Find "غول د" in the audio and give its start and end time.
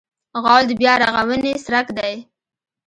0.43-0.71